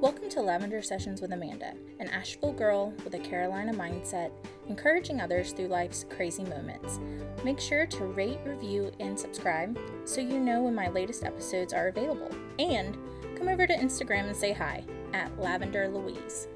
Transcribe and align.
Welcome 0.00 0.28
to 0.28 0.42
Lavender 0.42 0.80
Sessions 0.80 1.20
with 1.20 1.32
Amanda, 1.32 1.72
an 1.98 2.06
Asheville 2.06 2.52
girl 2.52 2.92
with 3.02 3.14
a 3.14 3.18
Carolina 3.18 3.72
mindset, 3.74 4.30
encouraging 4.68 5.20
others 5.20 5.50
through 5.50 5.66
life's 5.66 6.04
crazy 6.08 6.44
moments. 6.44 7.00
Make 7.42 7.58
sure 7.58 7.84
to 7.84 8.04
rate, 8.04 8.38
review, 8.44 8.92
and 9.00 9.18
subscribe 9.18 9.76
so 10.04 10.20
you 10.20 10.38
know 10.38 10.62
when 10.62 10.74
my 10.76 10.88
latest 10.88 11.24
episodes 11.24 11.72
are 11.72 11.88
available. 11.88 12.30
And 12.60 12.96
come 13.36 13.48
over 13.48 13.66
to 13.66 13.74
Instagram 13.74 14.28
and 14.28 14.36
say 14.36 14.52
hi 14.52 14.84
at 15.14 15.36
Lavender 15.36 15.88
Louise. 15.88 16.46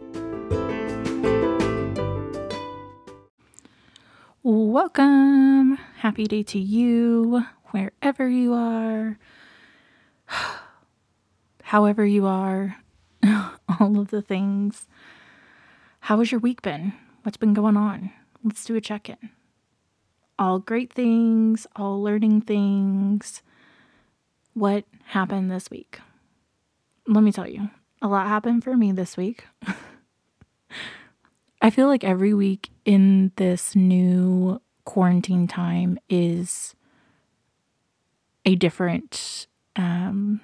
Welcome. 4.45 5.79
Happy 5.97 6.29
day 6.29 6.45
to 6.45 6.61
you, 6.61 7.45
wherever 7.73 8.29
you 8.29 8.55
are, 8.55 9.19
however 11.65 12.07
you 12.07 12.25
are, 12.25 12.77
all 13.81 13.99
of 13.99 14.09
the 14.09 14.23
things. 14.23 14.87
How 16.01 16.19
has 16.19 16.33
your 16.33 16.41
week 16.41 16.63
been? 16.63 16.95
What's 17.23 17.37
been 17.37 17.55
going 17.55 17.77
on? 17.77 18.11
Let's 18.43 18.65
do 18.65 18.75
a 18.75 18.81
check 18.81 19.09
in. 19.09 19.31
All 20.39 20.59
great 20.59 20.93
things, 20.93 21.67
all 21.77 22.03
learning 22.03 22.43
things. 22.43 23.43
What 24.55 24.85
happened 25.07 25.51
this 25.51 25.71
week? 25.71 26.01
Let 27.07 27.23
me 27.23 27.33
tell 27.33 27.49
you, 27.49 27.71
a 28.01 28.09
lot 28.09 28.27
happened 28.27 28.65
for 28.65 28.77
me 28.77 28.93
this 28.93 29.17
week. 29.17 29.45
I 31.63 31.71
feel 31.71 31.87
like 31.87 32.03
every 32.03 32.35
week 32.35 32.71
in 32.85 33.31
this 33.37 33.77
new 33.77 34.61
quarantine 34.85 35.47
time 35.47 35.97
is 36.11 36.75
a 38.45 38.57
different 38.57 39.47
um 39.77 40.41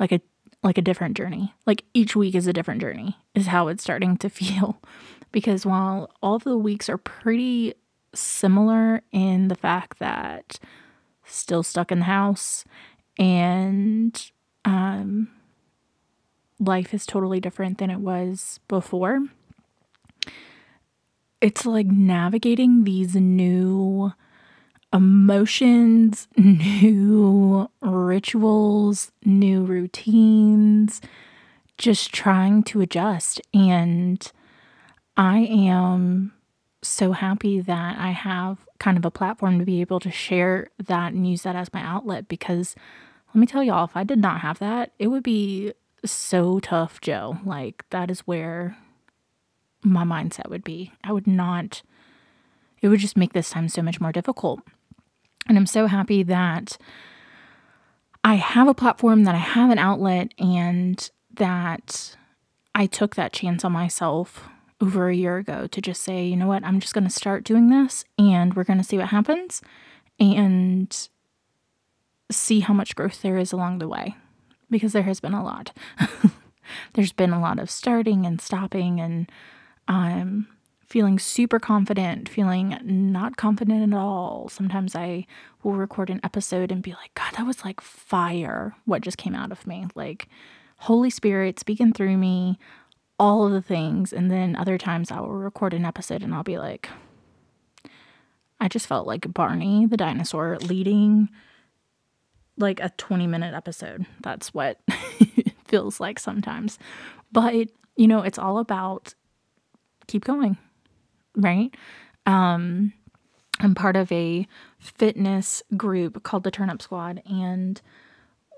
like 0.00 0.12
a 0.12 0.20
like 0.64 0.78
a 0.78 0.82
different 0.82 1.16
journey. 1.16 1.54
Like 1.66 1.84
each 1.92 2.16
week 2.16 2.34
is 2.34 2.46
a 2.46 2.52
different 2.52 2.80
journey 2.80 3.18
is 3.34 3.48
how 3.48 3.68
it's 3.68 3.82
starting 3.82 4.16
to 4.16 4.28
feel 4.30 4.80
because 5.30 5.64
while 5.66 6.10
all 6.22 6.38
the 6.38 6.58
weeks 6.58 6.88
are 6.88 6.98
pretty 6.98 7.74
similar 8.14 9.02
in 9.12 9.48
the 9.48 9.54
fact 9.54 9.98
that 9.98 10.58
still 11.26 11.62
stuck 11.62 11.92
in 11.92 11.98
the 12.00 12.04
house 12.04 12.64
and 13.18 14.30
um 14.64 15.28
life 16.60 16.94
is 16.94 17.06
totally 17.06 17.40
different 17.40 17.78
than 17.78 17.90
it 17.90 18.00
was 18.00 18.60
before. 18.68 19.20
It's 21.40 21.66
like 21.66 21.86
navigating 21.86 22.84
these 22.84 23.14
new 23.14 24.12
emotions, 24.94 26.28
new 26.36 27.68
rituals, 27.82 29.10
new 29.24 29.64
routines, 29.64 31.00
just 31.76 32.12
trying 32.12 32.62
to 32.62 32.80
adjust. 32.80 33.40
And 33.52 34.30
I 35.16 35.38
am 35.40 36.32
so 36.80 37.12
happy 37.12 37.60
that 37.60 37.98
I 37.98 38.10
have 38.10 38.66
kind 38.78 38.96
of 38.96 39.04
a 39.04 39.10
platform 39.10 39.58
to 39.58 39.64
be 39.64 39.80
able 39.80 39.98
to 40.00 40.10
share 40.10 40.68
that 40.86 41.12
and 41.12 41.28
use 41.28 41.42
that 41.42 41.56
as 41.56 41.72
my 41.72 41.82
outlet 41.82 42.28
because 42.28 42.76
let 43.34 43.40
me 43.40 43.46
tell 43.46 43.64
y'all, 43.64 43.84
if 43.84 43.96
I 43.96 44.04
did 44.04 44.20
not 44.20 44.42
have 44.42 44.60
that, 44.60 44.92
it 45.00 45.08
would 45.08 45.24
be 45.24 45.72
so 46.04 46.60
tough, 46.60 47.00
Joe. 47.00 47.38
Like, 47.44 47.84
that 47.90 48.10
is 48.10 48.20
where 48.20 48.76
my 49.82 50.04
mindset 50.04 50.48
would 50.50 50.62
be. 50.62 50.92
I 51.02 51.10
would 51.10 51.26
not, 51.26 51.82
it 52.80 52.88
would 52.88 53.00
just 53.00 53.16
make 53.16 53.32
this 53.32 53.50
time 53.50 53.68
so 53.68 53.82
much 53.82 54.00
more 54.00 54.12
difficult. 54.12 54.60
And 55.46 55.58
I'm 55.58 55.66
so 55.66 55.86
happy 55.86 56.22
that 56.22 56.78
I 58.22 58.36
have 58.36 58.68
a 58.68 58.74
platform, 58.74 59.24
that 59.24 59.34
I 59.34 59.38
have 59.38 59.70
an 59.70 59.78
outlet, 59.78 60.32
and 60.38 61.10
that 61.34 62.16
I 62.74 62.86
took 62.86 63.14
that 63.14 63.32
chance 63.32 63.64
on 63.64 63.72
myself 63.72 64.48
over 64.80 65.08
a 65.08 65.14
year 65.14 65.36
ago 65.36 65.66
to 65.66 65.80
just 65.80 66.02
say, 66.02 66.24
you 66.26 66.36
know 66.36 66.46
what, 66.46 66.64
I'm 66.64 66.80
just 66.80 66.94
going 66.94 67.04
to 67.04 67.10
start 67.10 67.44
doing 67.44 67.70
this 67.70 68.04
and 68.18 68.54
we're 68.54 68.64
going 68.64 68.78
to 68.78 68.84
see 68.84 68.98
what 68.98 69.08
happens 69.08 69.62
and 70.18 71.08
see 72.30 72.60
how 72.60 72.74
much 72.74 72.96
growth 72.96 73.22
there 73.22 73.38
is 73.38 73.52
along 73.52 73.78
the 73.78 73.88
way 73.88 74.16
because 74.70 74.92
there 74.92 75.04
has 75.04 75.20
been 75.20 75.34
a 75.34 75.44
lot. 75.44 75.72
There's 76.94 77.12
been 77.12 77.32
a 77.32 77.40
lot 77.40 77.58
of 77.58 77.70
starting 77.70 78.26
and 78.26 78.40
stopping 78.40 79.00
and 79.00 79.30
um 79.86 80.48
feeling 80.86 81.18
super 81.18 81.58
confident, 81.58 82.28
feeling 82.28 82.78
not 82.82 83.36
confident 83.36 83.92
at 83.92 83.98
all. 83.98 84.48
Sometimes 84.48 84.94
I 84.94 85.26
will 85.62 85.74
record 85.74 86.10
an 86.10 86.20
episode 86.22 86.70
and 86.70 86.82
be 86.82 86.92
like, 86.92 87.14
God, 87.14 87.34
that 87.36 87.46
was 87.46 87.64
like 87.64 87.80
fire, 87.80 88.74
what 88.84 89.02
just 89.02 89.18
came 89.18 89.34
out 89.34 89.52
of 89.52 89.66
me. 89.66 89.86
Like, 89.94 90.28
Holy 90.78 91.10
Spirit 91.10 91.58
speaking 91.58 91.92
through 91.92 92.16
me, 92.16 92.58
all 93.18 93.46
of 93.46 93.52
the 93.52 93.62
things. 93.62 94.12
And 94.12 94.30
then 94.30 94.56
other 94.56 94.78
times 94.78 95.10
I 95.10 95.20
will 95.20 95.32
record 95.32 95.74
an 95.74 95.84
episode 95.84 96.22
and 96.22 96.34
I'll 96.34 96.42
be 96.42 96.58
like, 96.58 96.88
I 98.60 98.68
just 98.68 98.86
felt 98.86 99.06
like 99.06 99.32
Barney 99.32 99.86
the 99.86 99.96
dinosaur 99.96 100.58
leading 100.58 101.28
like 102.56 102.80
a 102.80 102.90
20 102.96 103.26
minute 103.26 103.54
episode. 103.54 104.06
That's 104.22 104.54
what 104.54 104.80
it 104.88 105.54
feels 105.66 106.00
like 106.00 106.18
sometimes. 106.18 106.78
But, 107.32 107.68
you 107.96 108.06
know, 108.06 108.20
it's 108.22 108.38
all 108.38 108.58
about 108.58 109.14
keep 110.06 110.24
going, 110.24 110.56
right? 111.36 111.74
Um, 112.26 112.92
I'm 113.60 113.74
part 113.74 113.96
of 113.96 114.10
a 114.10 114.46
fitness 114.78 115.62
group 115.76 116.22
called 116.22 116.44
the 116.44 116.50
Turn 116.50 116.70
Up 116.70 116.82
Squad. 116.82 117.22
And 117.26 117.80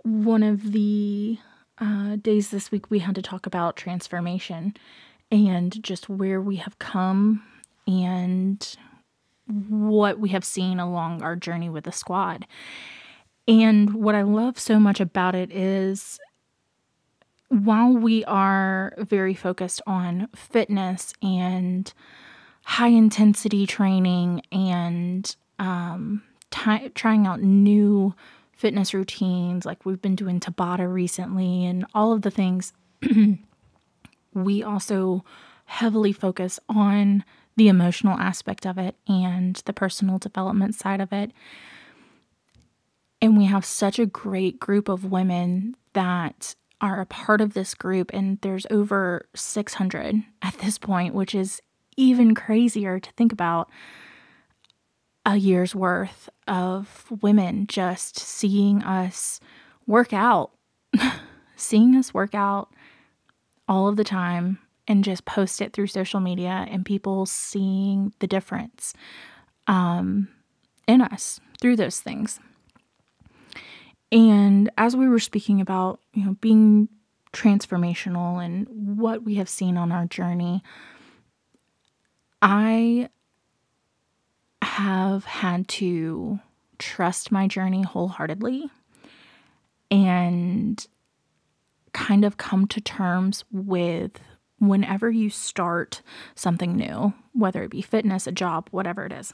one 0.02 0.42
of 0.42 0.72
the 0.72 1.38
uh, 1.78 2.16
days 2.16 2.50
this 2.50 2.70
week, 2.70 2.90
we 2.90 3.00
had 3.00 3.14
to 3.14 3.22
talk 3.22 3.46
about 3.46 3.76
transformation 3.76 4.74
and 5.30 5.82
just 5.82 6.08
where 6.08 6.40
we 6.40 6.56
have 6.56 6.78
come 6.78 7.42
and 7.86 8.76
what 9.46 10.18
we 10.18 10.30
have 10.30 10.44
seen 10.44 10.80
along 10.80 11.22
our 11.22 11.36
journey 11.36 11.68
with 11.68 11.84
the 11.84 11.92
squad. 11.92 12.46
And 13.46 13.94
what 13.94 14.14
I 14.14 14.22
love 14.22 14.58
so 14.58 14.80
much 14.80 15.00
about 15.00 15.34
it 15.34 15.52
is 15.52 16.18
while 17.48 17.92
we 17.92 18.24
are 18.24 18.92
very 18.98 19.34
focused 19.34 19.80
on 19.86 20.28
fitness 20.34 21.12
and 21.22 21.92
high 22.66 22.88
intensity 22.88 23.64
training 23.64 24.42
and 24.50 25.36
um, 25.60 26.20
trying 26.96 27.24
out 27.24 27.40
new 27.40 28.12
fitness 28.56 28.92
routines, 28.92 29.64
like 29.64 29.86
we've 29.86 30.02
been 30.02 30.16
doing 30.16 30.40
Tabata 30.40 30.92
recently 30.92 31.64
and 31.64 31.86
all 31.94 32.12
of 32.12 32.22
the 32.22 32.30
things, 32.30 32.72
we 34.34 34.64
also 34.64 35.24
heavily 35.66 36.12
focus 36.12 36.58
on 36.68 37.24
the 37.54 37.68
emotional 37.68 38.18
aspect 38.18 38.66
of 38.66 38.78
it 38.78 38.96
and 39.06 39.62
the 39.64 39.72
personal 39.72 40.18
development 40.18 40.74
side 40.74 41.00
of 41.00 41.12
it. 41.12 41.30
And 43.22 43.38
we 43.38 43.44
have 43.44 43.64
such 43.64 44.00
a 44.00 44.06
great 44.06 44.58
group 44.58 44.88
of 44.88 45.04
women 45.04 45.76
that 45.92 46.56
are 46.80 47.00
a 47.00 47.06
part 47.06 47.40
of 47.40 47.54
this 47.54 47.74
group. 47.74 48.10
And 48.12 48.40
there's 48.40 48.66
over 48.70 49.28
600 49.36 50.16
at 50.42 50.58
this 50.58 50.78
point, 50.78 51.14
which 51.14 51.32
is 51.32 51.62
even 51.96 52.34
crazier 52.34 53.00
to 53.00 53.12
think 53.12 53.32
about 53.32 53.70
a 55.24 55.36
year's 55.36 55.74
worth 55.74 56.28
of 56.46 57.06
women 57.20 57.66
just 57.66 58.18
seeing 58.18 58.82
us 58.82 59.40
work 59.86 60.12
out, 60.12 60.52
seeing 61.56 61.96
us 61.96 62.14
work 62.14 62.34
out 62.34 62.68
all 63.68 63.88
of 63.88 63.96
the 63.96 64.04
time 64.04 64.58
and 64.88 65.04
just 65.04 65.24
post 65.24 65.60
it 65.60 65.72
through 65.72 65.88
social 65.88 66.20
media 66.20 66.66
and 66.70 66.84
people 66.84 67.26
seeing 67.26 68.12
the 68.20 68.26
difference 68.26 68.94
um, 69.66 70.28
in 70.86 71.00
us 71.00 71.40
through 71.60 71.76
those 71.76 72.00
things. 72.00 72.38
And 74.12 74.70
as 74.78 74.94
we 74.96 75.08
were 75.08 75.18
speaking 75.18 75.60
about, 75.60 76.00
you 76.14 76.24
know, 76.24 76.36
being 76.40 76.88
transformational 77.32 78.44
and 78.44 78.68
what 78.68 79.24
we 79.24 79.34
have 79.34 79.48
seen 79.48 79.76
on 79.76 79.90
our 79.90 80.06
journey, 80.06 80.62
I 82.42 83.08
have 84.62 85.24
had 85.24 85.68
to 85.68 86.40
trust 86.78 87.32
my 87.32 87.46
journey 87.46 87.82
wholeheartedly 87.82 88.70
and 89.90 90.86
kind 91.92 92.24
of 92.24 92.36
come 92.36 92.66
to 92.68 92.80
terms 92.80 93.44
with 93.50 94.20
whenever 94.58 95.10
you 95.10 95.30
start 95.30 96.02
something 96.34 96.76
new, 96.76 97.14
whether 97.32 97.62
it 97.62 97.70
be 97.70 97.82
fitness, 97.82 98.26
a 98.26 98.32
job, 98.32 98.68
whatever 98.70 99.06
it 99.06 99.12
is 99.12 99.32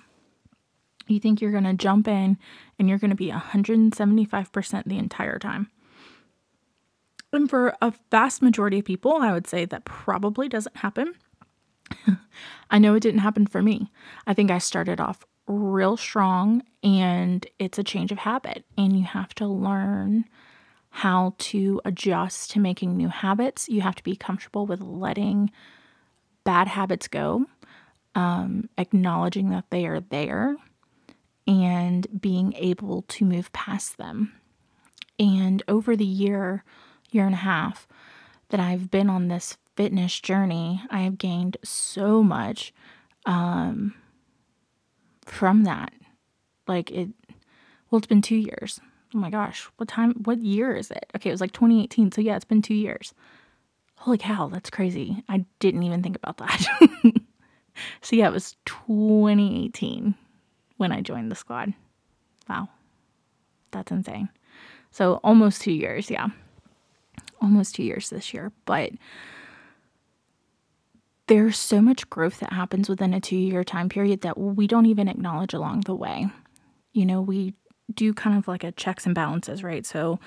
you 1.09 1.21
think 1.21 1.41
you're 1.41 1.53
going 1.53 1.65
to 1.65 1.75
jump 1.75 2.09
in 2.09 2.39
and 2.79 2.89
you're 2.89 2.99
going 2.99 3.11
to 3.11 3.17
be 3.17 3.31
175% 3.31 4.85
the 4.85 4.99
entire 4.99 5.39
time. 5.39 5.71
And 7.33 7.49
for 7.49 7.75
a 7.81 7.95
vast 8.11 8.43
majority 8.43 8.81
of 8.81 8.85
people, 8.85 9.19
I 9.21 9.33
would 9.33 9.47
say 9.47 9.65
that 9.65 9.85
probably 9.85 10.49
doesn't 10.49 10.77
happen. 10.77 11.15
I 12.71 12.79
know 12.79 12.95
it 12.95 13.01
didn't 13.01 13.21
happen 13.21 13.47
for 13.47 13.63
me. 13.63 13.91
I 14.27 14.35
think 14.35 14.51
I 14.51 14.59
started 14.59 15.01
off 15.01 15.25
real 15.47 15.97
strong 15.97 16.63
and 16.83 17.47
it's 17.59 17.79
a 17.79 17.85
change 17.85 18.13
of 18.13 18.19
habit 18.19 18.65
and 18.79 18.97
you 18.97 19.05
have 19.05 19.35
to 19.35 19.47
learn 19.47 20.25
how 20.91 21.35
to 21.39 21.81
adjust 21.85 22.51
to 22.51 22.61
making 22.61 22.97
new 22.97 23.09
habits. 23.09 23.69
You 23.69 23.81
have 23.81 23.95
to 23.95 24.03
be 24.03 24.15
comfortable 24.15 24.67
with 24.67 24.81
letting 24.81 25.51
bad 26.45 26.69
habits 26.69 27.09
go, 27.09 27.47
um, 28.15 28.69
acknowledging 28.77 29.49
that 29.51 29.65
they 29.71 29.87
are 29.87 30.01
there, 30.01 30.57
and 31.47 32.07
being 32.21 32.53
able 32.55 33.03
to 33.03 33.25
move 33.25 33.53
past 33.53 33.97
them. 33.97 34.35
And 35.19 35.63
over 35.67 35.97
the 35.97 36.05
year, 36.05 36.63
year 37.11 37.25
and 37.25 37.35
a 37.35 37.39
half 37.39 37.89
that 38.51 38.61
I've 38.61 38.91
been 38.91 39.09
on 39.09 39.29
this 39.29 39.57
fitness 39.77 40.21
journey, 40.21 40.83
I 40.91 41.01
have 41.01 41.19
gained 41.19 41.57
so 41.65 42.23
much 42.23 42.73
um, 43.27 43.95
from 45.25 45.65
that. 45.65 45.93
Like 46.67 46.91
it, 46.91 47.09
well, 47.91 47.99
it's 47.99 48.07
been 48.07 48.23
two 48.23 48.37
years. 48.37 48.81
Oh 49.15 49.19
my 49.19 49.31
gosh, 49.31 49.69
what 49.77 49.89
time, 49.89 50.15
what 50.25 50.39
year 50.39 50.75
is 50.75 50.91
it? 50.91 51.11
Okay, 51.15 51.29
it 51.29 51.33
was 51.33 51.41
like 51.41 51.53
2018. 51.53 52.13
So 52.13 52.21
yeah, 52.21 52.37
it's 52.37 52.45
been 52.45 52.63
two 52.63 52.75
years. 52.75 53.13
Holy 53.97 54.19
cow, 54.19 54.49
that's 54.49 54.71
crazy. 54.71 55.23
I 55.29 55.45
didn't 55.61 55.83
even 55.83 56.03
think 56.03 56.17
about 56.17 56.39
that. 56.39 56.65
so 58.01 58.17
yeah, 58.17 58.29
it 58.29 58.33
was 58.33 58.57
2018 58.65 60.15
when 60.79 60.93
I 60.93 61.01
joined 61.01 61.31
the 61.31 61.37
squad. 61.37 61.75
Wow, 62.49 62.69
that's 63.71 63.93
insane. 63.93 64.29
So 64.91 65.21
almost 65.23 65.63
two 65.63 65.73
years, 65.73 66.11
yeah. 66.11 66.29
Almost 67.41 67.75
two 67.75 67.83
years 67.83 68.11
this 68.11 68.33
year. 68.33 68.53
But 68.67 68.93
there's 71.33 71.59
so 71.59 71.81
much 71.81 72.11
growth 72.11 72.41
that 72.41 72.53
happens 72.53 72.91
within 72.91 73.15
a 73.15 73.21
two 73.21 73.37
year 73.37 73.65
time 73.65 73.89
period 73.89 74.21
that 74.21 74.37
we 74.37 74.67
don't 74.67 74.85
even 74.85 75.09
acknowledge 75.09 75.55
along 75.55 75.81
the 75.81 75.95
way. 75.95 76.27
You 76.93 77.07
know, 77.07 77.23
we 77.23 77.55
do 77.95 78.13
kind 78.13 78.37
of 78.37 78.47
like 78.47 78.63
a 78.63 78.73
checks 78.73 79.07
and 79.07 79.15
balances, 79.15 79.65
right? 79.65 79.87
So 79.87 80.21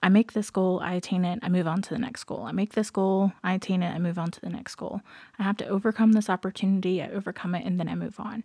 I 0.00 0.10
make 0.10 0.32
this 0.32 0.50
goal, 0.50 0.78
I 0.78 0.94
attain 0.94 1.24
it, 1.24 1.40
I 1.42 1.48
move 1.48 1.66
on 1.66 1.82
to 1.82 1.90
the 1.90 1.98
next 1.98 2.22
goal. 2.22 2.44
I 2.44 2.52
make 2.52 2.74
this 2.74 2.88
goal, 2.88 3.32
I 3.42 3.54
attain 3.54 3.82
it, 3.82 3.92
I 3.92 3.98
move 3.98 4.16
on 4.16 4.30
to 4.30 4.40
the 4.40 4.48
next 4.48 4.76
goal. 4.76 5.00
I 5.40 5.42
have 5.42 5.56
to 5.56 5.66
overcome 5.66 6.12
this 6.12 6.30
opportunity, 6.30 7.02
I 7.02 7.08
overcome 7.08 7.56
it, 7.56 7.66
and 7.66 7.80
then 7.80 7.88
I 7.88 7.96
move 7.96 8.20
on. 8.20 8.44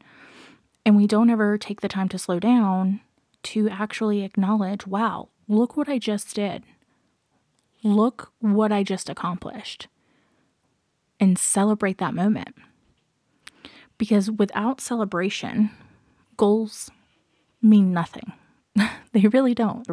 And 0.83 0.97
we 0.97 1.05
don't 1.05 1.29
ever 1.29 1.59
take 1.59 1.81
the 1.81 1.87
time 1.87 2.09
to 2.09 2.17
slow 2.17 2.39
down 2.39 3.01
to 3.43 3.69
actually 3.69 4.23
acknowledge, 4.23 4.87
wow, 4.87 5.29
look 5.47 5.77
what 5.77 5.87
I 5.87 5.99
just 5.99 6.33
did. 6.33 6.63
Look 7.83 8.31
what 8.39 8.71
I 8.71 8.81
just 8.81 9.11
accomplished. 9.11 9.89
And 11.19 11.37
celebrate 11.37 11.97
that 11.97 12.13
moment. 12.13 12.55
Because 13.97 14.31
without 14.31 14.79
celebration, 14.79 15.71
goals 16.37 16.89
mean 17.61 17.91
nothing. 17.91 18.31
they 19.11 19.27
really 19.27 19.53
don't. 19.53 19.85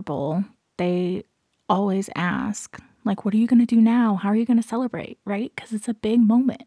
They 0.76 1.24
always 1.68 2.08
ask, 2.14 2.78
like, 3.04 3.24
what 3.24 3.34
are 3.34 3.38
you 3.38 3.46
going 3.46 3.58
to 3.58 3.66
do 3.66 3.80
now? 3.80 4.14
How 4.16 4.28
are 4.28 4.36
you 4.36 4.46
going 4.46 4.60
to 4.60 4.66
celebrate? 4.66 5.18
Right? 5.24 5.52
Because 5.54 5.72
it's 5.72 5.88
a 5.88 5.94
big 5.94 6.20
moment. 6.20 6.62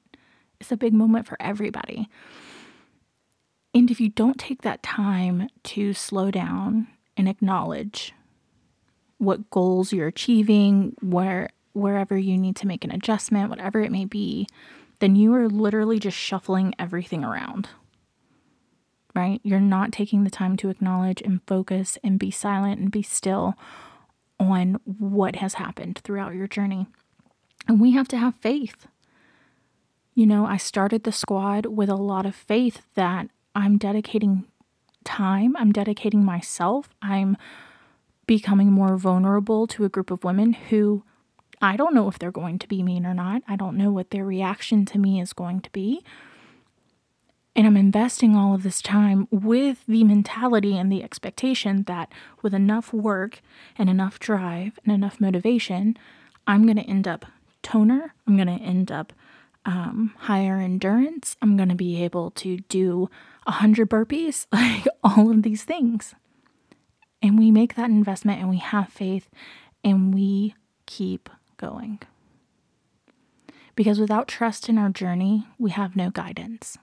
It's 0.60 0.72
a 0.72 0.78
big 0.78 0.94
moment 0.94 1.26
for 1.26 1.38
everybody. 1.40 2.10
And 3.74 3.90
if 3.90 4.02
you 4.02 4.10
don't 4.10 4.38
take 4.40 4.64
that 4.64 4.84
time 4.84 5.48
to 5.64 5.94
slow 5.94 6.32
down 6.32 6.88
and 7.16 7.30
acknowledge 7.30 8.14
what 9.20 9.50
goals 9.50 9.94
you're 9.94 10.08
achieving, 10.08 10.96
where 11.02 11.50
wherever 11.80 12.18
you 12.18 12.38
need 12.38 12.56
to 12.58 12.68
make 12.68 12.84
an 12.84 12.92
adjustment, 12.92 13.50
whatever 13.50 13.82
it 13.82 13.92
may 13.92 14.06
be, 14.06 14.48
then 15.00 15.16
you 15.16 15.34
are 15.34 15.48
literally 15.48 16.00
just 16.00 16.18
shuffling 16.18 16.74
everything 16.78 17.24
around. 17.24 17.70
Right? 19.16 19.42
You're 19.44 19.60
not 19.60 19.92
taking 19.92 20.24
the 20.24 20.30
time 20.30 20.56
to 20.58 20.70
acknowledge 20.70 21.22
and 21.22 21.42
focus 21.48 21.98
and 22.04 22.20
be 22.20 22.32
silent 22.32 22.80
and 22.80 22.92
be 22.92 23.02
still 23.02 23.56
on 24.40 24.80
what 24.86 25.38
has 25.38 25.56
happened 25.56 26.00
throughout 26.04 26.36
your 26.36 26.48
journey. 26.48 26.88
And 27.68 27.82
we 27.82 27.92
have 27.92 28.08
to 28.10 28.18
have 28.18 28.36
faith. 28.36 28.88
You 30.16 30.26
know, 30.26 30.46
I 30.46 30.58
started 30.58 31.04
the 31.04 31.12
squad 31.12 31.66
with 31.66 31.90
a 31.90 31.96
lot 31.96 32.26
of 32.26 32.36
faith 32.36 32.82
that 32.96 33.30
I'm 33.56 33.78
dedicating 33.78 34.46
time, 35.04 35.56
I'm 35.58 35.72
dedicating 35.72 36.24
myself, 36.24 36.90
I'm 37.02 37.38
becoming 38.28 38.72
more 38.72 38.96
vulnerable 38.98 39.66
to 39.68 39.86
a 39.86 39.90
group 39.90 40.12
of 40.12 40.24
women 40.24 40.54
who 40.54 41.04
I 41.62 41.76
don't 41.76 41.94
know 41.94 42.08
if 42.08 42.18
they're 42.18 42.32
going 42.32 42.60
to 42.60 42.68
be 42.68 42.84
mean 42.84 43.06
or 43.06 43.14
not. 43.14 43.42
I 43.48 43.56
don't 43.56 43.78
know 43.78 43.92
what 43.92 44.12
their 44.12 44.26
reaction 44.26 44.86
to 44.88 44.98
me 44.98 45.20
is 45.20 45.34
going 45.34 45.62
to 45.62 45.72
be. 45.72 46.04
And 47.56 47.68
I'm 47.68 47.76
investing 47.76 48.36
all 48.36 48.54
of 48.54 48.64
this 48.64 48.82
time 48.82 49.28
with 49.32 49.84
the 49.88 50.04
mentality 50.04 50.78
and 50.78 50.92
the 50.92 51.04
expectation 51.04 51.84
that 51.84 52.12
with 52.42 52.54
enough 52.54 52.94
work 52.94 53.42
and 53.78 53.90
enough 53.90 54.20
drive 54.20 54.80
and 54.86 54.94
enough 54.94 55.20
motivation, 55.20 55.98
I'm 56.48 56.64
going 56.64 56.78
to 56.78 56.84
end 56.84 57.08
up 57.08 57.26
toner. 57.62 58.14
I'm 58.26 58.38
going 58.38 58.48
to 58.48 58.64
end 58.64 58.92
up 58.92 59.12
um, 59.66 60.14
higher 60.20 60.58
endurance. 60.58 61.36
I'm 61.42 61.58
going 61.58 61.70
to 61.70 61.76
be 61.76 62.02
able 62.04 62.32
to 62.32 62.60
do 62.70 63.10
100 63.44 63.90
burpees, 63.90 64.46
like 64.54 64.86
all 65.04 65.30
of 65.30 65.44
these 65.44 65.64
things 65.66 66.16
and 67.22 67.38
we 67.38 67.52
make 67.52 67.76
that 67.76 67.90
investment 67.90 68.40
and 68.40 68.50
we 68.50 68.58
have 68.58 68.90
faith 68.90 69.30
and 69.84 70.14
we 70.14 70.56
keep 70.86 71.30
going. 71.60 72.00
Because 73.76 74.00
without 74.00 74.28
trust 74.28 74.68
in 74.68 74.78
our 74.78 74.90
journey, 74.90 75.46
we 75.60 75.70
have 75.70 75.96
no 75.96 76.10
guidance. 76.10 76.78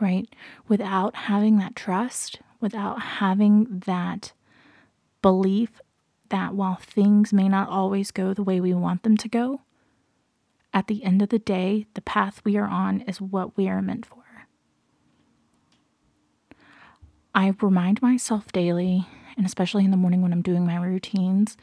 Right? 0.00 0.26
Without 0.66 1.14
having 1.14 1.58
that 1.58 1.76
trust, 1.76 2.40
without 2.60 3.00
having 3.02 3.82
that 3.86 4.32
belief 5.20 5.80
that 6.30 6.54
while 6.54 6.78
things 6.80 7.32
may 7.32 7.48
not 7.48 7.68
always 7.68 8.10
go 8.10 8.32
the 8.32 8.42
way 8.42 8.58
we 8.58 8.72
want 8.72 9.02
them 9.02 9.16
to 9.18 9.28
go, 9.28 9.60
at 10.72 10.86
the 10.86 11.04
end 11.04 11.20
of 11.20 11.28
the 11.28 11.38
day, 11.38 11.86
the 11.94 12.00
path 12.00 12.40
we 12.44 12.56
are 12.56 12.66
on 12.66 13.02
is 13.02 13.20
what 13.20 13.56
we 13.56 13.68
are 13.68 13.82
meant 13.82 14.06
for. 14.06 14.22
I 17.34 17.54
remind 17.60 18.02
myself 18.02 18.52
daily, 18.52 19.06
and 19.36 19.46
especially 19.46 19.84
in 19.84 19.90
the 19.90 19.96
morning 19.96 20.22
when 20.22 20.32
I'm 20.32 20.42
doing 20.42 20.66
my 20.66 20.76
routines, 20.76 21.56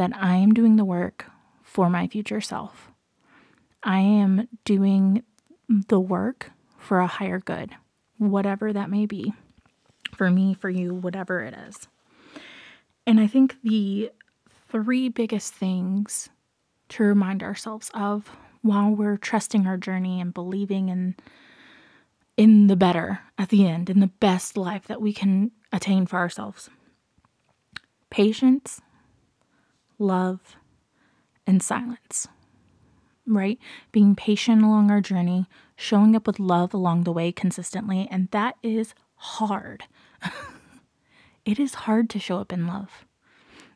that 0.00 0.16
I 0.16 0.36
am 0.36 0.54
doing 0.54 0.76
the 0.76 0.84
work 0.86 1.26
for 1.62 1.90
my 1.90 2.06
future 2.06 2.40
self. 2.40 2.90
I 3.82 3.98
am 3.98 4.48
doing 4.64 5.24
the 5.68 6.00
work 6.00 6.52
for 6.78 7.00
a 7.00 7.06
higher 7.06 7.38
good, 7.38 7.72
whatever 8.16 8.72
that 8.72 8.88
may 8.88 9.04
be. 9.04 9.34
For 10.14 10.30
me, 10.30 10.54
for 10.54 10.70
you, 10.70 10.94
whatever 10.94 11.42
it 11.42 11.52
is. 11.52 11.86
And 13.06 13.20
I 13.20 13.26
think 13.26 13.56
the 13.62 14.10
three 14.70 15.10
biggest 15.10 15.52
things 15.52 16.30
to 16.88 17.02
remind 17.02 17.42
ourselves 17.42 17.90
of 17.92 18.30
while 18.62 18.88
we're 18.88 19.18
trusting 19.18 19.66
our 19.66 19.76
journey 19.76 20.18
and 20.18 20.32
believing 20.32 20.88
in 20.88 21.14
in 22.38 22.68
the 22.68 22.76
better 22.76 23.20
at 23.36 23.50
the 23.50 23.66
end, 23.66 23.90
in 23.90 24.00
the 24.00 24.06
best 24.06 24.56
life 24.56 24.86
that 24.86 25.02
we 25.02 25.12
can 25.12 25.50
attain 25.74 26.06
for 26.06 26.16
ourselves. 26.16 26.70
Patience, 28.08 28.80
love, 30.00 30.56
and 31.46 31.62
silence, 31.62 32.26
right? 33.26 33.58
Being 33.92 34.14
patient 34.14 34.62
along 34.62 34.90
our 34.90 35.00
journey, 35.00 35.46
showing 35.76 36.16
up 36.16 36.26
with 36.26 36.40
love 36.40 36.74
along 36.74 37.04
the 37.04 37.12
way 37.12 37.32
consistently, 37.32 38.08
and 38.10 38.28
that 38.30 38.56
is 38.62 38.94
hard. 39.16 39.84
it 41.44 41.58
is 41.58 41.74
hard 41.74 42.10
to 42.10 42.18
show 42.18 42.38
up 42.38 42.52
in 42.52 42.66
love. 42.66 43.04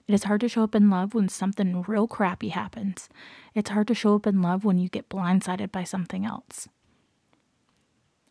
It 0.06 0.12
is 0.12 0.24
hard 0.24 0.40
to 0.42 0.48
show 0.48 0.64
up 0.64 0.74
in 0.74 0.90
love 0.90 1.14
when 1.14 1.28
something 1.28 1.82
real 1.82 2.06
crappy 2.06 2.50
happens. 2.50 3.08
It's 3.54 3.70
hard 3.70 3.88
to 3.88 3.94
show 3.94 4.16
up 4.16 4.26
in 4.26 4.42
love 4.42 4.64
when 4.64 4.78
you 4.78 4.88
get 4.88 5.08
blindsided 5.08 5.72
by 5.72 5.84
something 5.84 6.26
else. 6.26 6.68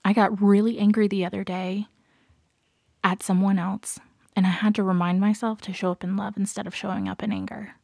I 0.05 0.13
got 0.13 0.41
really 0.41 0.77
angry 0.77 1.07
the 1.07 1.25
other 1.25 1.43
day 1.43 1.87
at 3.03 3.23
someone 3.23 3.57
else, 3.57 3.99
and 4.35 4.45
I 4.45 4.49
had 4.49 4.75
to 4.75 4.83
remind 4.83 5.19
myself 5.19 5.61
to 5.61 5.73
show 5.73 5.91
up 5.91 6.03
in 6.03 6.15
love 6.15 6.37
instead 6.37 6.67
of 6.67 6.75
showing 6.75 7.07
up 7.07 7.23
in 7.23 7.31
anger. 7.31 7.75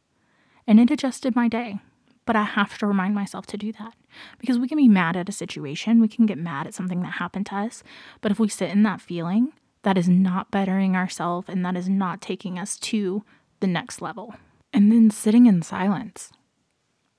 And 0.70 0.78
it 0.78 0.88
adjusted 0.88 1.34
my 1.34 1.48
day, 1.48 1.80
but 2.24 2.36
I 2.36 2.44
have 2.44 2.78
to 2.78 2.86
remind 2.86 3.12
myself 3.12 3.44
to 3.46 3.56
do 3.56 3.72
that 3.72 3.92
because 4.38 4.56
we 4.56 4.68
can 4.68 4.78
be 4.78 4.86
mad 4.86 5.16
at 5.16 5.28
a 5.28 5.32
situation, 5.32 6.00
we 6.00 6.06
can 6.06 6.26
get 6.26 6.38
mad 6.38 6.68
at 6.68 6.74
something 6.74 7.02
that 7.02 7.14
happened 7.14 7.46
to 7.46 7.56
us, 7.56 7.82
but 8.20 8.30
if 8.30 8.38
we 8.38 8.46
sit 8.46 8.70
in 8.70 8.84
that 8.84 9.00
feeling, 9.00 9.52
that 9.82 9.98
is 9.98 10.08
not 10.08 10.52
bettering 10.52 10.94
ourselves 10.94 11.48
and 11.48 11.66
that 11.66 11.76
is 11.76 11.88
not 11.88 12.20
taking 12.20 12.56
us 12.56 12.76
to 12.76 13.24
the 13.58 13.66
next 13.66 14.00
level. 14.00 14.36
And 14.72 14.92
then 14.92 15.10
sitting 15.10 15.46
in 15.46 15.62
silence. 15.62 16.30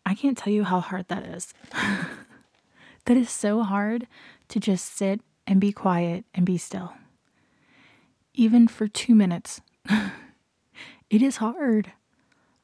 I 0.05 0.15
can't 0.15 0.38
tell 0.38 0.53
you 0.53 0.63
how 0.63 0.79
hard 0.79 1.10
that 1.10 1.25
is. 1.25 1.53
that 3.05 3.17
is 3.17 3.29
so 3.29 3.63
hard 3.63 4.08
to 4.48 4.62
just 4.62 4.96
sit 4.96 5.20
and 5.46 5.60
be 5.60 5.74
quiet 5.74 6.24
and 6.34 6.46
be 6.46 6.58
still. 6.58 6.93
Even 8.34 8.70
for 8.70 8.88
two 8.88 9.13
minutes. 9.13 9.60
it 11.10 11.22
is 11.22 11.36
hard, 11.36 11.91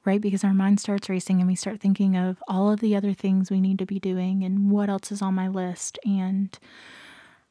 right? 0.07 0.21
Because 0.21 0.43
our 0.43 0.53
mind 0.53 0.79
starts 0.79 1.09
racing 1.09 1.39
and 1.39 1.47
we 1.47 1.55
start 1.55 1.79
thinking 1.79 2.17
of 2.17 2.41
all 2.47 2.71
of 2.71 2.79
the 2.79 2.95
other 2.95 3.13
things 3.13 3.51
we 3.51 3.61
need 3.61 3.77
to 3.79 3.85
be 3.85 3.99
doing 3.99 4.43
and 4.43 4.71
what 4.71 4.89
else 4.89 5.11
is 5.11 5.21
on 5.21 5.35
my 5.35 5.47
list 5.47 5.99
and 6.05 6.57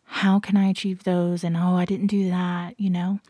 how 0.05 0.41
can 0.41 0.57
I 0.57 0.69
achieve 0.69 1.05
those 1.05 1.45
and 1.45 1.57
oh, 1.57 1.77
I 1.77 1.85
didn't 1.85 2.09
do 2.09 2.29
that, 2.31 2.81
you 2.81 2.91
know? 2.91 3.21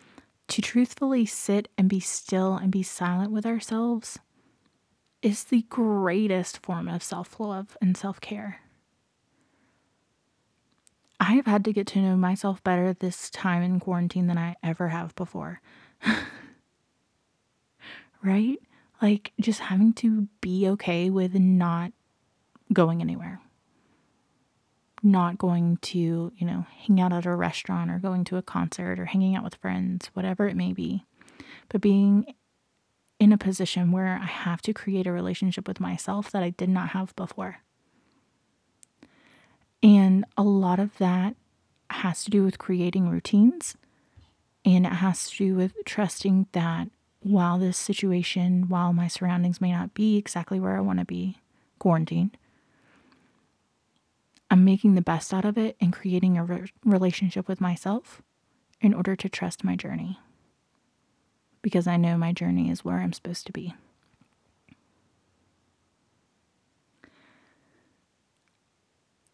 to 0.49 0.63
truthfully 0.63 1.27
sit 1.27 1.69
and 1.77 1.89
be 1.89 2.01
still 2.01 2.55
and 2.55 2.71
be 2.71 2.83
silent 2.83 3.33
with 3.33 3.47
ourselves 3.47 4.19
is 5.23 5.45
the 5.45 5.63
greatest 5.69 6.59
form 6.59 6.89
of 6.89 7.03
self 7.03 7.41
love 7.41 7.77
and 7.81 7.97
self 7.97 8.21
care. 8.21 8.61
I 11.19 11.33
have 11.35 11.47
had 11.47 11.65
to 11.65 11.73
get 11.73 11.87
to 11.89 12.01
know 12.01 12.17
myself 12.17 12.63
better 12.63 12.93
this 12.93 13.31
time 13.31 13.63
in 13.63 13.81
quarantine 13.81 14.27
than 14.27 14.39
I 14.39 14.57
ever 14.63 14.89
have 14.89 15.15
before. 15.15 15.61
right? 18.23 18.59
Like 19.01 19.33
just 19.41 19.61
having 19.61 19.93
to 19.95 20.29
be 20.41 20.69
okay 20.69 21.11
with 21.11 21.35
not 21.35 21.93
going 22.73 23.01
anywhere. 23.01 23.41
Not 25.03 25.39
going 25.39 25.77
to, 25.83 26.33
you 26.37 26.47
know, 26.47 26.67
hang 26.71 27.01
out 27.01 27.13
at 27.13 27.27
a 27.27 27.35
restaurant 27.35 27.91
or 27.91 27.99
going 27.99 28.25
to 28.25 28.37
a 28.37 28.43
concert 28.43 28.99
or 28.99 29.05
hanging 29.05 29.37
out 29.37 29.45
with 29.45 29.57
friends, 29.57 30.11
whatever 30.15 30.49
it 30.49 30.57
may 30.57 30.73
be. 30.73 31.05
But 31.69 31.81
being 31.81 32.35
in 33.19 33.33
a 33.33 33.39
position 33.39 33.93
where 33.93 34.19
I 34.21 34.27
have 34.27 34.63
to 34.63 34.73
create 34.73 35.07
a 35.07 35.13
relationship 35.13 35.69
with 35.69 35.81
myself 35.81 36.31
that 36.31 36.43
I 36.43 36.51
did 36.51 36.69
not 36.69 36.91
have 36.91 37.15
before. 37.17 37.59
And 39.83 40.25
a 40.37 40.43
lot 40.43 40.81
of 40.81 40.97
that 40.99 41.37
has 41.91 42.25
to 42.25 42.31
do 42.31 42.43
with 42.43 42.59
creating 42.59 43.09
routines 43.09 43.77
and 44.65 44.85
it 44.85 44.95
has 44.95 45.31
to 45.31 45.37
do 45.37 45.55
with 45.55 45.73
trusting 45.85 46.49
that 46.53 46.89
while 47.27 47.59
this 47.59 47.77
situation, 47.77 48.69
while 48.69 48.93
my 48.93 49.09
surroundings 49.09 49.61
may 49.61 49.73
not 49.73 49.95
be 49.95 50.17
exactly 50.17 50.61
where 50.61 50.77
I 50.77 50.81
want 50.81 51.01
to 51.01 51.05
be 51.05 51.39
quarantined, 51.81 52.37
I'm 54.49 54.65
making 54.65 54.95
the 54.95 55.03
best 55.03 55.35
out 55.35 55.45
of 55.45 55.59
it 55.59 55.77
and 55.81 55.93
creating 55.93 56.39
a 56.39 56.45
re- 56.45 56.73
relationship 56.85 57.49
with 57.49 57.61
myself 57.61 58.23
in 58.81 58.95
order 58.95 59.17
to 59.17 59.29
trust 59.29 59.65
my 59.65 59.75
journey. 59.75 60.21
Because 61.63 61.89
I 61.89 61.97
know 61.97 62.17
my 62.17 62.33
journey 62.33 62.71
is 62.71 62.85
where 62.85 62.99
I'm 62.99 63.13
supposed 63.13 63.45
to 63.47 63.53
be. 63.53 63.75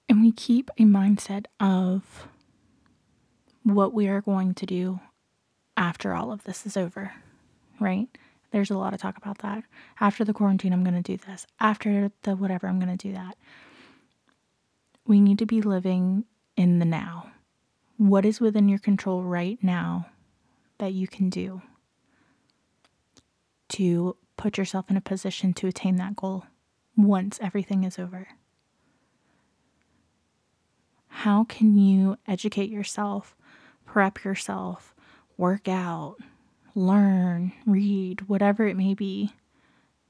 And 0.08 0.22
we 0.22 0.32
keep 0.32 0.70
a 0.78 0.84
mindset 0.84 1.44
of 1.60 2.26
what 3.64 3.92
we 3.92 4.08
are 4.08 4.22
going 4.22 4.54
to 4.54 4.64
do 4.64 5.00
after 5.76 6.14
all 6.14 6.32
of 6.32 6.44
this 6.44 6.64
is 6.64 6.74
over 6.74 7.12
right? 7.82 8.08
There's 8.50 8.70
a 8.70 8.76
lot 8.78 8.92
of 8.92 9.00
talk 9.00 9.16
about 9.16 9.38
that. 9.38 9.64
After 10.00 10.24
the 10.24 10.34
quarantine, 10.34 10.72
I'm 10.72 10.84
going 10.84 11.02
to 11.02 11.02
do 11.02 11.16
this. 11.26 11.46
After 11.58 12.12
the 12.22 12.36
whatever, 12.36 12.66
I'm 12.68 12.78
going 12.78 12.96
to 12.96 13.08
do 13.08 13.14
that. 13.14 13.36
We 15.06 15.20
need 15.20 15.38
to 15.38 15.46
be 15.46 15.62
living 15.62 16.24
in 16.56 16.78
the 16.78 16.84
now. 16.84 17.30
What 17.96 18.24
is 18.24 18.40
within 18.40 18.68
your 18.68 18.78
control 18.78 19.22
right 19.22 19.58
now 19.62 20.06
that 20.78 20.92
you 20.92 21.08
can 21.08 21.30
do 21.30 21.62
to 23.70 24.16
put 24.36 24.58
yourself 24.58 24.90
in 24.90 24.96
a 24.96 25.00
position 25.00 25.54
to 25.54 25.66
attain 25.66 25.96
that 25.96 26.16
goal 26.16 26.44
once 26.96 27.38
everything 27.40 27.84
is 27.84 27.98
over? 27.98 28.28
How 31.08 31.44
can 31.44 31.78
you 31.78 32.16
educate 32.26 32.70
yourself, 32.70 33.36
prep 33.86 34.24
yourself, 34.24 34.94
work 35.36 35.68
out, 35.68 36.16
learn, 36.74 37.52
read, 37.66 38.28
whatever 38.28 38.66
it 38.66 38.76
may 38.76 38.94
be 38.94 39.32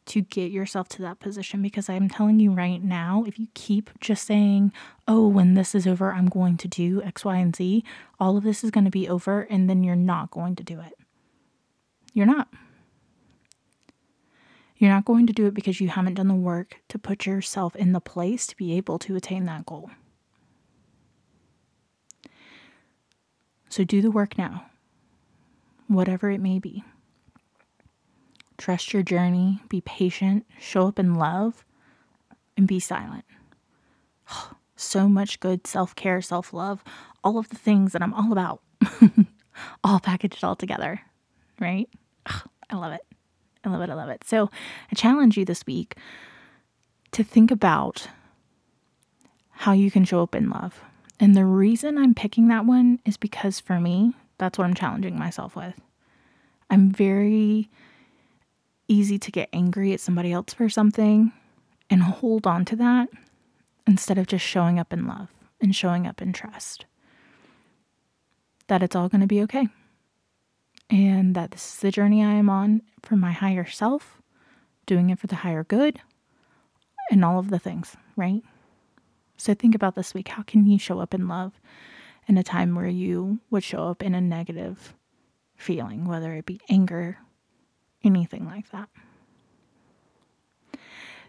to 0.05 0.21
get 0.21 0.51
yourself 0.51 0.89
to 0.89 1.03
that 1.03 1.21
position 1.21 1.63
because 1.63 1.89
I'm 1.89 2.09
telling 2.09 2.41
you 2.41 2.53
right 2.53 2.83
now, 2.83 3.25
if 3.27 3.39
you 3.39 3.47
keep 3.55 3.91
just 4.01 4.27
saying, 4.27 4.73
oh, 5.07 5.29
when 5.29 5.55
this 5.55 5.75
is 5.75 5.87
over, 5.87 6.13
I'm 6.13 6.27
going 6.27 6.57
to 6.59 6.69
do 6.69 7.03
X, 7.03 7.25
Y, 7.25 7.37
and 7.37 7.55
Z, 7.55 7.85
all 8.19 8.37
of 8.37 8.45
this 8.45 8.65
is 8.65 8.71
going 8.71 8.85
to 8.85 8.91
be 8.91 9.09
over, 9.09 9.43
and 9.43 9.71
then 9.71 9.85
you're 9.85 9.95
not 9.95 10.31
going 10.31 10.57
to 10.57 10.65
do 10.65 10.81
it. 10.81 10.95
You're 12.13 12.27
not. 12.27 12.49
You're 14.77 14.91
not 14.91 15.05
going 15.05 15.29
to 15.29 15.33
do 15.33 15.47
it 15.47 15.55
because 15.55 15.81
you 15.81 15.89
haven't 15.89 16.15
done 16.15 16.27
the 16.27 16.35
work 16.35 16.81
to 16.89 16.99
put 16.99 17.25
yourself 17.25 17.77
in 17.77 17.93
the 17.93 18.01
place 18.01 18.47
to 18.49 18.57
be 18.57 18.77
able 18.77 18.99
to 19.01 19.15
attain 19.15 19.45
that 19.45 19.65
goal. 19.65 19.91
So 23.69 23.85
do 23.85 24.03
the 24.03 24.11
work 24.11 24.37
now 24.37 24.67
whatever 25.95 26.31
it 26.31 26.41
may 26.41 26.59
be. 26.59 26.85
Trust 28.59 28.93
your 28.93 29.03
journey, 29.03 29.61
be 29.69 29.81
patient, 29.81 30.47
show 30.61 30.87
up 30.87 30.99
in 30.99 31.15
love, 31.15 31.65
and 32.57 32.67
be 32.67 32.81
silent. 32.81 33.25
So 34.75 35.09
much 35.09 35.39
good 35.39 35.65
self 35.65 35.95
care, 35.95 36.21
self 36.21 36.53
love, 36.53 36.83
all 37.23 37.39
of 37.39 37.51
the 37.51 37.57
things 37.57 37.93
that 37.93 38.03
I'm 38.03 38.13
all 38.15 38.33
about, 38.33 38.63
all 39.85 40.01
packaged 40.01 40.43
all 40.43 40.57
together, 40.57 41.03
right? 41.61 41.89
I 42.27 42.77
love 42.77 42.93
it. 42.93 43.03
I 43.63 43.69
love 43.69 43.83
it. 43.83 43.91
I 43.91 43.95
love 43.95 44.09
it. 44.09 44.25
So 44.25 44.51
I 44.91 44.95
challenge 44.97 45.37
you 45.37 45.45
this 45.45 45.65
week 45.67 45.97
to 47.13 47.23
think 47.23 47.53
about 47.53 48.09
how 49.51 49.71
you 49.73 49.91
can 49.91 50.05
show 50.05 50.21
up 50.23 50.35
in 50.35 50.51
love. 50.51 50.81
And 51.21 51.37
the 51.37 51.45
reason 51.45 51.97
I'm 51.97 52.15
picking 52.15 52.49
that 52.49 52.67
one 52.67 52.99
is 53.05 53.17
because 53.17 53.61
for 53.61 53.79
me, 53.79 54.15
that's 54.39 54.59
what 54.59 54.65
I'm 54.65 54.75
challenging 54.75 55.19
myself 55.19 55.57
with. 55.57 55.81
I'm 56.71 56.91
very 56.91 57.71
easy 58.89 59.19
to 59.19 59.31
get 59.31 59.49
angry 59.53 59.93
at 59.93 60.01
somebody 60.01 60.33
else 60.33 60.55
for 60.55 60.69
something 60.69 61.33
and 61.91 62.03
hold 62.03 62.47
on 62.47 62.65
to 62.67 62.77
that 62.77 63.09
instead 63.87 64.19
of 64.19 64.27
just 64.27 64.45
showing 64.45 64.79
up 64.79 64.93
in 64.93 65.07
love 65.07 65.29
and 65.61 65.75
showing 65.75 66.07
up 66.07 66.23
in 66.23 66.33
trust. 66.33 66.87
That 68.69 68.83
it's 68.83 68.97
all 68.97 69.09
going 69.09 69.21
to 69.21 69.27
be 69.27 69.43
okay. 69.43 69.69
And 70.91 71.35
that 71.35 71.53
this 71.53 71.75
is 71.75 71.81
the 71.81 71.91
journey 71.91 72.23
I 72.23 72.33
am 72.33 72.51
on 72.51 72.83
for 73.03 73.17
my 73.17 73.33
higher 73.33 73.67
self, 73.67 74.21
doing 74.87 75.11
it 75.11 75.19
for 75.19 75.27
the 75.27 75.37
higher 75.37 75.65
good, 75.65 76.01
and 77.11 77.25
all 77.25 77.39
of 77.39 77.51
the 77.51 77.59
things, 77.59 77.97
right? 78.17 78.43
So 79.37 79.55
think 79.55 79.75
about 79.75 79.95
this 79.95 80.15
week. 80.15 80.29
How 80.29 80.43
can 80.43 80.67
you 80.67 80.79
show 80.79 81.01
up 81.01 81.15
in 81.15 81.29
love 81.29 81.61
in 82.33 82.39
a 82.39 82.43
time 82.43 82.75
where 82.75 82.89
you 82.89 83.41
would 83.51 83.63
show 83.63 83.89
up 83.89 84.03
in 84.03 84.15
a 84.15 84.21
negative 84.21 84.95
feeling, 85.55 86.07
whether 86.07 86.33
it 86.33 86.47
be 86.47 86.61
anger, 86.71 87.19
anything 88.03 88.47
like 88.47 88.71
that. 88.71 88.89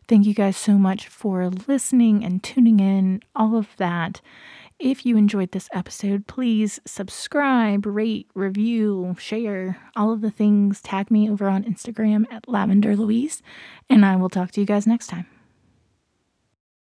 Thank 0.08 0.26
you 0.26 0.34
guys 0.34 0.56
so 0.56 0.74
much 0.74 1.10
for 1.10 1.50
listening 1.50 2.24
and 2.24 2.42
tuning 2.42 2.80
in, 2.80 3.22
all 3.36 3.58
of 3.58 3.68
that. 3.78 4.22
If 4.80 5.06
you 5.06 5.18
enjoyed 5.18 5.52
this 5.52 5.70
episode, 5.74 6.26
please 6.26 6.80
subscribe, 6.86 7.86
rate, 7.86 8.30
review, 8.34 9.16
share, 9.20 9.78
all 9.98 10.14
of 10.14 10.22
the 10.22 10.32
things. 10.32 10.82
Tag 10.82 11.12
me 11.12 11.30
over 11.30 11.50
on 11.50 11.66
Instagram 11.66 12.26
at 12.32 12.48
Lavender 12.48 12.96
Louise, 12.96 13.42
and 13.90 14.06
I 14.06 14.16
will 14.16 14.30
talk 14.30 14.52
to 14.52 14.62
you 14.62 14.66
guys 14.66 14.88
next 14.88 15.08
time. 15.08 15.26